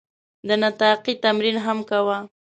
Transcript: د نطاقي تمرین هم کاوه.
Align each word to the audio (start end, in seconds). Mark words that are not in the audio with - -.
د 0.47 0.49
نطاقي 0.61 1.13
تمرین 1.23 1.57
هم 1.65 1.79
کاوه. 1.89 2.17